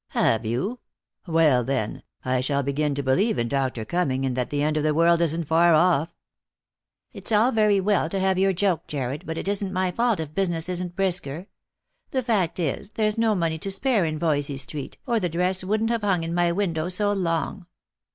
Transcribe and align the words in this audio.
"Have 0.23 0.47
you? 0.47 0.79
Why, 1.25 1.61
then, 1.61 2.01
I 2.25 2.41
shall 2.41 2.63
begin 2.63 2.95
to 2.95 3.03
believe 3.03 3.37
in 3.37 3.47
Dr. 3.47 3.85
Cumming, 3.85 4.25
and 4.25 4.35
that 4.35 4.49
the 4.49 4.63
end 4.63 4.75
of 4.75 4.81
the 4.81 4.95
world 4.95 5.21
isn't 5.21 5.43
far 5.43 5.75
off"" 5.75 6.09
It's 7.13 7.31
all 7.31 7.51
very 7.51 7.79
well 7.79 8.09
to 8.09 8.19
have 8.19 8.39
your 8.39 8.51
joke, 8.51 8.87
Jarred, 8.87 9.27
but 9.27 9.37
it 9.37 9.47
isn't 9.47 9.71
my 9.71 9.91
fault 9.91 10.19
if 10.19 10.33
business 10.33 10.67
isn't 10.69 10.95
brisker. 10.95 11.49
The 12.09 12.23
fact 12.23 12.59
is, 12.59 12.93
there's 12.93 13.19
no 13.19 13.35
money 13.35 13.59
to 13.59 13.69
spare 13.69 14.03
in 14.05 14.17
Voysey 14.17 14.57
street, 14.57 14.97
or 15.05 15.19
the 15.19 15.29
dress 15.29 15.63
wouldn't 15.63 15.91
have 15.91 16.01
hung 16.01 16.23
in 16.23 16.33
my 16.33 16.51
window 16.51 16.89
so 16.89 17.11
long." 17.11 17.67